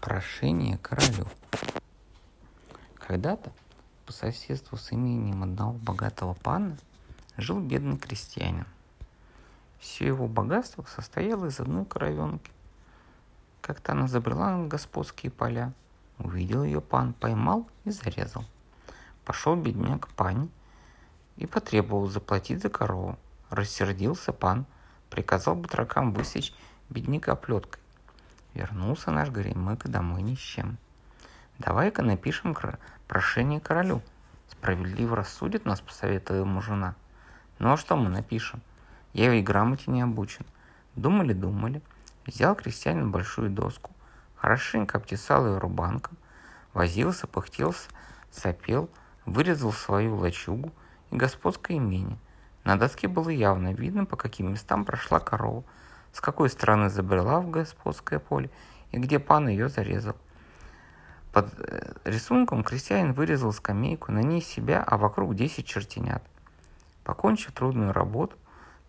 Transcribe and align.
Прошение 0.00 0.78
королю. 0.78 1.26
Когда-то 2.94 3.52
по 4.06 4.12
соседству 4.12 4.78
с 4.78 4.92
имением 4.92 5.42
одного 5.42 5.72
богатого 5.72 6.34
пана 6.34 6.78
жил 7.36 7.58
бедный 7.58 7.98
крестьянин. 7.98 8.66
Все 9.80 10.06
его 10.06 10.28
богатство 10.28 10.84
состояло 10.84 11.46
из 11.46 11.58
одной 11.58 11.84
коровенки. 11.84 12.52
Как-то 13.60 13.92
она 13.92 14.06
забрела 14.06 14.56
на 14.56 14.68
господские 14.68 15.32
поля. 15.32 15.72
Увидел 16.18 16.62
ее 16.62 16.80
пан, 16.80 17.12
поймал 17.12 17.68
и 17.84 17.90
зарезал. 17.90 18.44
Пошел 19.24 19.56
бедняк 19.56 20.06
к 20.06 20.10
пане 20.10 20.48
и 21.36 21.46
потребовал 21.46 22.06
заплатить 22.06 22.62
за 22.62 22.70
корову. 22.70 23.18
Рассердился 23.50 24.32
пан, 24.32 24.64
приказал 25.10 25.56
батракам 25.56 26.12
высечь 26.12 26.54
бедняка 26.88 27.34
плеткой. 27.34 27.82
Вернулся 28.58 29.12
наш 29.12 29.30
горемык 29.30 29.86
домой 29.86 30.20
ни 30.20 30.34
с 30.34 30.38
чем. 30.40 30.78
Давай-ка 31.60 32.02
напишем 32.02 32.56
прошение 33.06 33.60
королю. 33.60 34.02
Справедливо 34.48 35.14
рассудит 35.14 35.64
нас, 35.64 35.80
посоветовала 35.80 36.40
ему 36.40 36.60
жена. 36.60 36.96
Ну 37.60 37.70
а 37.72 37.76
что 37.76 37.94
мы 37.94 38.08
напишем? 38.10 38.60
Я 39.12 39.30
ведь 39.30 39.44
грамоте 39.44 39.92
не 39.92 40.02
обучен. 40.02 40.44
Думали-думали. 40.96 41.82
Взял 42.26 42.56
крестьянин 42.56 43.12
большую 43.12 43.48
доску, 43.48 43.92
хорошенько 44.34 44.98
обтесал 44.98 45.46
ее 45.46 45.58
рубанком, 45.58 46.18
возился, 46.74 47.28
пыхтелся, 47.28 47.88
сопел, 48.32 48.90
вырезал 49.24 49.72
свою 49.72 50.16
лачугу 50.16 50.72
и 51.12 51.16
господское 51.16 51.76
имение. 51.76 52.18
На 52.64 52.76
доске 52.76 53.06
было 53.06 53.28
явно 53.28 53.72
видно, 53.72 54.04
по 54.04 54.16
каким 54.16 54.50
местам 54.50 54.84
прошла 54.84 55.20
корова– 55.20 55.62
с 56.12 56.20
какой 56.20 56.48
стороны 56.48 56.88
забрела 56.88 57.40
в 57.40 57.50
господское 57.50 58.18
поле 58.18 58.50
и 58.92 58.98
где 58.98 59.18
пан 59.18 59.48
ее 59.48 59.68
зарезал. 59.68 60.16
Под 61.32 61.52
э, 61.58 61.92
рисунком 62.04 62.64
крестьянин 62.64 63.12
вырезал 63.12 63.52
скамейку, 63.52 64.12
на 64.12 64.20
ней 64.20 64.40
себя, 64.40 64.82
а 64.82 64.96
вокруг 64.96 65.34
10 65.34 65.66
чертенят. 65.66 66.22
Покончив 67.04 67.52
трудную 67.52 67.92
работу, 67.92 68.36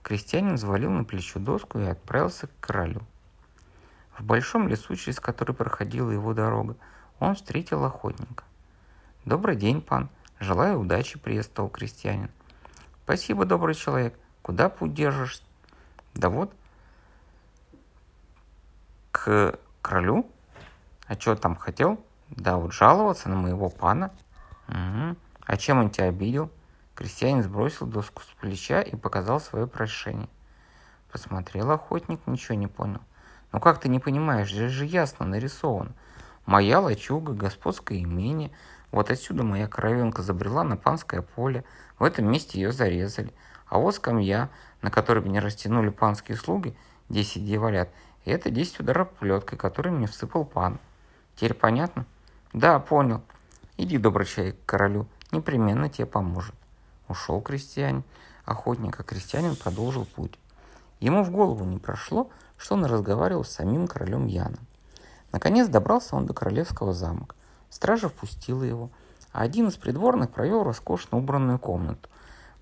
крестьянин 0.03 0.55
взвалил 0.55 0.91
на 0.91 1.03
плечо 1.03 1.39
доску 1.39 1.79
и 1.79 1.85
отправился 1.85 2.47
к 2.47 2.51
королю. 2.59 3.01
В 4.17 4.23
большом 4.23 4.67
лесу, 4.67 4.95
через 4.95 5.19
который 5.19 5.55
проходила 5.55 6.11
его 6.11 6.33
дорога, 6.33 6.75
он 7.19 7.35
встретил 7.35 7.83
охотника. 7.83 8.43
«Добрый 9.25 9.55
день, 9.55 9.81
пан. 9.81 10.09
Желаю 10.39 10.79
удачи»,— 10.79 11.19
приветствовал 11.23 11.69
крестьянин. 11.69 12.29
«Спасибо, 13.03 13.45
добрый 13.45 13.75
человек. 13.75 14.17
Куда 14.41 14.69
путь 14.69 14.93
держишь?» 14.93 15.41
«Да 16.15 16.29
вот, 16.29 16.53
к 19.23 19.59
королю? 19.81 20.25
А 21.07 21.15
что 21.15 21.35
там 21.35 21.55
хотел? 21.55 21.99
Да 22.29 22.57
вот 22.57 22.73
жаловаться 22.73 23.29
на 23.29 23.35
моего 23.35 23.69
пана. 23.69 24.11
Угу. 24.67 25.15
А 25.45 25.57
чем 25.57 25.79
он 25.79 25.89
тебя 25.89 26.05
обидел? 26.05 26.51
Крестьянин 26.95 27.43
сбросил 27.43 27.87
доску 27.87 28.21
с 28.21 28.27
плеча 28.39 28.81
и 28.81 28.95
показал 28.95 29.39
свое 29.39 29.67
прошение. 29.67 30.29
Посмотрел 31.11 31.71
охотник, 31.71 32.19
ничего 32.27 32.55
не 32.55 32.67
понял. 32.67 33.01
Ну 33.51 33.59
как 33.59 33.79
ты 33.79 33.89
не 33.89 33.99
понимаешь, 33.99 34.51
здесь 34.51 34.71
же 34.71 34.85
ясно 34.85 35.25
нарисовано. 35.25 35.91
Моя 36.45 36.79
лачуга, 36.79 37.33
господское 37.33 37.99
имение. 37.99 38.51
Вот 38.91 39.11
отсюда 39.11 39.43
моя 39.43 39.67
коровенка 39.67 40.21
забрела 40.21 40.63
на 40.63 40.77
панское 40.77 41.21
поле. 41.21 41.63
В 41.97 42.03
этом 42.03 42.31
месте 42.31 42.59
ее 42.59 42.71
зарезали. 42.71 43.33
А 43.67 43.79
вот 43.79 43.95
скамья, 43.95 44.49
на 44.81 44.91
которой 44.91 45.23
меня 45.23 45.41
растянули 45.41 45.89
панские 45.89 46.37
слуги, 46.37 46.75
десять 47.09 47.43
и 47.43 47.57
это 48.29 48.49
10 48.49 48.79
ударов 48.81 49.09
плеткой, 49.11 49.57
который 49.57 49.91
мне 49.91 50.07
всыпал 50.07 50.45
пан. 50.45 50.79
Теперь 51.35 51.53
понятно? 51.53 52.05
Да, 52.53 52.79
понял. 52.79 53.21
Иди, 53.77 53.97
добрый 53.97 54.25
человек, 54.25 54.57
к 54.63 54.69
королю, 54.69 55.07
непременно 55.31 55.89
тебе 55.89 56.05
поможет. 56.05 56.55
Ушел 57.07 57.41
крестьянин. 57.41 58.03
Охотник, 58.45 58.99
а 58.99 59.03
крестьянин 59.03 59.55
продолжил 59.55 60.05
путь. 60.05 60.37
Ему 60.99 61.23
в 61.23 61.31
голову 61.31 61.63
не 61.63 61.77
прошло, 61.77 62.29
что 62.57 62.75
он 62.75 62.85
разговаривал 62.85 63.43
с 63.43 63.51
самим 63.51 63.87
королем 63.87 64.25
Яном. 64.25 64.59
Наконец 65.31 65.67
добрался 65.67 66.15
он 66.15 66.25
до 66.25 66.33
королевского 66.33 66.93
замка. 66.93 67.35
Стража 67.69 68.09
впустила 68.09 68.63
его, 68.63 68.89
а 69.31 69.41
один 69.41 69.67
из 69.67 69.75
придворных 69.75 70.31
провел 70.31 70.63
роскошно 70.63 71.17
убранную 71.17 71.59
комнату, 71.59 72.09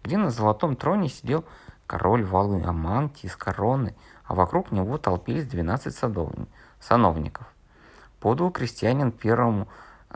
где 0.04 0.18
на 0.18 0.30
золотом 0.30 0.76
троне 0.76 1.10
сидел 1.10 1.46
король 1.88 2.24
в 2.24 2.36
алой 2.36 2.64
аманте 2.64 3.30
с 3.30 3.36
короной, 3.36 3.96
а 4.28 4.36
вокруг 4.36 4.72
него 4.72 4.98
толпились 4.98 5.48
12 5.48 5.96
садовни, 5.96 6.48
сановников. 6.80 7.48
Подал 8.20 8.52
крестьянин 8.52 9.12
первому 9.12 9.68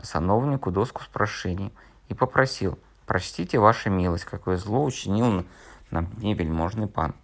сановнику 0.02 0.70
доску 0.70 1.02
с 1.02 1.06
прошением 1.06 1.72
и 2.08 2.14
попросил, 2.14 2.78
«Прочтите, 3.06 3.58
ваша 3.58 3.90
милость, 3.90 4.24
какое 4.24 4.56
зло 4.56 4.84
учинил 4.84 5.44
на 5.90 6.02
мне 6.02 6.34
вельможный 6.34 6.86
пан». 6.86 7.14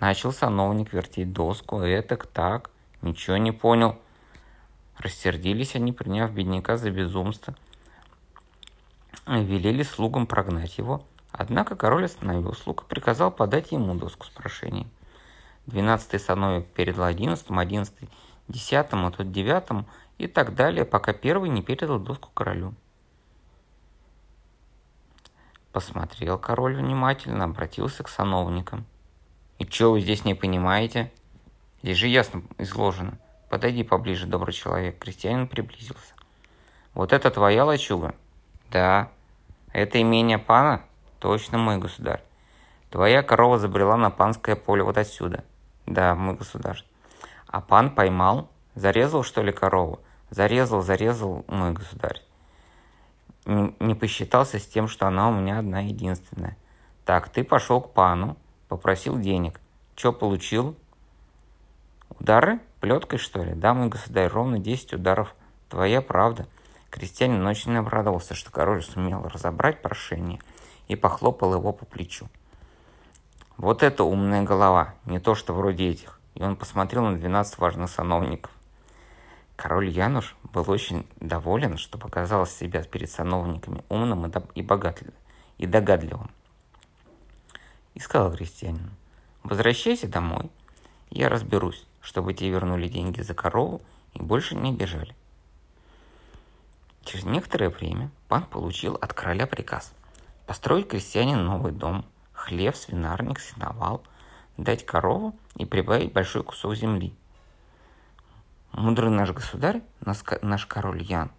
Начал 0.00 0.32
сановник 0.32 0.92
вертеть 0.92 1.32
доску, 1.32 1.78
этак, 1.78 2.26
так, 2.26 2.70
ничего 3.02 3.36
не 3.36 3.52
понял. 3.52 3.96
Рассердились 4.98 5.76
они, 5.76 5.92
приняв 5.92 6.32
бедняка 6.32 6.76
за 6.76 6.90
безумство. 6.90 7.54
Велели 9.26 9.84
слугам 9.84 10.26
прогнать 10.26 10.76
его. 10.78 11.04
Однако 11.30 11.76
король 11.76 12.06
остановил 12.06 12.52
слуг 12.54 12.82
и 12.82 12.86
приказал 12.86 13.30
подать 13.30 13.72
ему 13.72 13.94
доску 13.94 14.26
с 14.26 14.30
прошением. 14.30 14.90
Двенадцатый 15.72 16.20
сановник 16.20 16.66
передал 16.66 17.06
одиннадцатому, 17.06 17.58
одиннадцатый 17.58 18.10
десятому, 18.46 19.10
тот 19.10 19.32
девятому 19.32 19.86
и 20.18 20.26
так 20.26 20.54
далее, 20.54 20.84
пока 20.84 21.14
первый 21.14 21.48
не 21.48 21.62
передал 21.62 21.98
доску 21.98 22.28
королю. 22.34 22.74
Посмотрел 25.72 26.38
король 26.38 26.76
внимательно, 26.76 27.44
обратился 27.44 28.02
к 28.02 28.10
сановникам. 28.10 28.84
«И 29.58 29.64
что 29.64 29.92
вы 29.92 30.02
здесь 30.02 30.26
не 30.26 30.34
понимаете? 30.34 31.10
Здесь 31.82 31.96
же 31.96 32.08
ясно 32.08 32.42
изложено. 32.58 33.16
Подойди 33.48 33.82
поближе, 33.82 34.26
добрый 34.26 34.52
человек». 34.52 34.98
Крестьянин 34.98 35.48
приблизился. 35.48 36.12
«Вот 36.92 37.14
это 37.14 37.30
твоя 37.30 37.64
лачуга?» 37.64 38.14
«Да». 38.70 39.10
«Это 39.72 40.02
имение 40.02 40.36
пана?» 40.36 40.84
«Точно 41.18 41.56
мой 41.56 41.78
государь. 41.78 42.22
Твоя 42.90 43.22
корова 43.22 43.58
забрела 43.58 43.96
на 43.96 44.10
панское 44.10 44.54
поле 44.54 44.82
вот 44.82 44.98
отсюда. 44.98 45.44
Да, 45.86 46.14
мой 46.14 46.34
государь. 46.34 46.84
А 47.46 47.60
пан 47.60 47.94
поймал? 47.94 48.48
Зарезал, 48.74 49.22
что 49.22 49.42
ли, 49.42 49.52
корову? 49.52 50.00
Зарезал, 50.30 50.82
зарезал, 50.82 51.44
мой 51.48 51.72
государь. 51.72 52.22
Не, 53.44 53.74
не 53.80 53.94
посчитался 53.94 54.58
с 54.58 54.66
тем, 54.66 54.88
что 54.88 55.06
она 55.06 55.28
у 55.28 55.32
меня 55.32 55.58
одна 55.58 55.80
единственная. 55.80 56.56
Так, 57.04 57.28
ты 57.28 57.44
пошел 57.44 57.80
к 57.80 57.92
пану, 57.92 58.36
попросил 58.68 59.18
денег. 59.18 59.60
Что 59.96 60.12
получил? 60.12 60.76
Удары? 62.18 62.60
Плеткой, 62.80 63.18
что 63.18 63.42
ли? 63.42 63.54
Да, 63.54 63.74
мой 63.74 63.88
государь, 63.88 64.28
ровно 64.28 64.58
10 64.58 64.94
ударов. 64.94 65.34
Твоя 65.68 66.00
правда. 66.00 66.46
Крестьянин 66.90 67.46
очень 67.46 67.76
обрадовался, 67.76 68.34
что 68.34 68.50
король 68.50 68.82
сумел 68.82 69.22
разобрать 69.22 69.82
прошение 69.82 70.40
и 70.88 70.96
похлопал 70.96 71.54
его 71.54 71.72
по 71.72 71.84
плечу. 71.84 72.28
Вот 73.62 73.84
это 73.84 74.02
умная 74.02 74.42
голова, 74.42 74.96
не 75.06 75.20
то 75.20 75.36
что 75.36 75.52
вроде 75.54 75.88
этих. 75.88 76.18
И 76.34 76.42
он 76.42 76.56
посмотрел 76.56 77.04
на 77.04 77.16
12 77.16 77.58
важных 77.58 77.88
сановников. 77.88 78.50
Король 79.54 79.88
Януш 79.88 80.34
был 80.52 80.68
очень 80.68 81.06
доволен, 81.20 81.78
что 81.78 81.96
показал 81.96 82.44
себя 82.44 82.82
перед 82.82 83.08
сановниками 83.08 83.84
умным 83.88 84.28
и 84.56 84.62
богатым, 84.62 85.12
и 85.58 85.66
догадливым. 85.66 86.28
И 87.94 88.00
сказал 88.00 88.34
крестьянину, 88.34 88.90
возвращайся 89.44 90.08
домой, 90.08 90.50
я 91.10 91.28
разберусь, 91.28 91.86
чтобы 92.00 92.34
тебе 92.34 92.50
вернули 92.50 92.88
деньги 92.88 93.20
за 93.20 93.34
корову 93.34 93.80
и 94.14 94.20
больше 94.20 94.56
не 94.56 94.72
бежали. 94.72 95.14
Через 97.04 97.22
некоторое 97.26 97.70
время 97.70 98.10
пан 98.26 98.42
получил 98.42 98.96
от 98.96 99.12
короля 99.12 99.46
приказ 99.46 99.92
построить 100.48 100.88
крестьянин 100.88 101.44
новый 101.44 101.70
дом, 101.70 102.04
хлев, 102.42 102.76
свинарник, 102.76 103.38
сеновал, 103.38 104.02
дать 104.56 104.84
корову 104.84 105.34
и 105.56 105.64
прибавить 105.64 106.12
большой 106.12 106.42
кусок 106.42 106.74
земли. 106.74 107.14
Мудрый 108.72 109.10
наш 109.10 109.30
государь, 109.30 109.82
наш 110.00 110.66
король 110.66 111.02
Ян, 111.02 111.30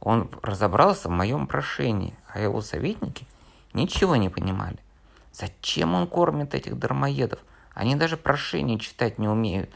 он 0.00 0.30
разобрался 0.42 1.08
в 1.08 1.12
моем 1.12 1.46
прошении, 1.46 2.16
а 2.32 2.40
его 2.40 2.60
советники 2.60 3.26
ничего 3.74 4.16
не 4.16 4.28
понимали. 4.28 4.78
Зачем 5.32 5.94
он 5.94 6.06
кормит 6.06 6.54
этих 6.54 6.78
дармоедов? 6.78 7.40
Они 7.72 7.96
даже 7.96 8.16
прошение 8.16 8.78
читать 8.78 9.18
не 9.18 9.28
умеют, 9.28 9.70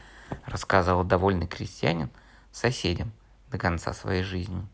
рассказывал 0.45 1.03
довольный 1.03 1.47
крестьянин 1.47 2.09
соседям 2.51 3.11
до 3.49 3.57
конца 3.57 3.93
своей 3.93 4.23
жизни. 4.23 4.67